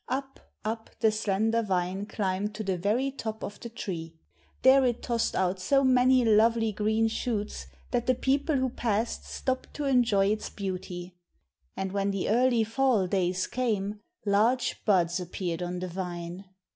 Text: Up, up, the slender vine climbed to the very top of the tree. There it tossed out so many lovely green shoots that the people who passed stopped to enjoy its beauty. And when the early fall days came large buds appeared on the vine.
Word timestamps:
Up, 0.07 0.39
up, 0.65 0.89
the 0.99 1.11
slender 1.11 1.61
vine 1.61 2.07
climbed 2.07 2.55
to 2.55 2.63
the 2.63 2.75
very 2.75 3.11
top 3.11 3.43
of 3.43 3.59
the 3.59 3.69
tree. 3.69 4.15
There 4.63 4.83
it 4.83 5.03
tossed 5.03 5.35
out 5.35 5.59
so 5.59 5.83
many 5.83 6.25
lovely 6.25 6.71
green 6.71 7.07
shoots 7.07 7.67
that 7.91 8.07
the 8.07 8.15
people 8.15 8.55
who 8.57 8.69
passed 8.69 9.25
stopped 9.25 9.75
to 9.75 9.85
enjoy 9.85 10.31
its 10.31 10.49
beauty. 10.49 11.13
And 11.77 11.91
when 11.91 12.09
the 12.09 12.29
early 12.29 12.63
fall 12.63 13.05
days 13.05 13.45
came 13.45 13.99
large 14.25 14.83
buds 14.85 15.19
appeared 15.19 15.61
on 15.61 15.77
the 15.77 15.87
vine. 15.87 16.45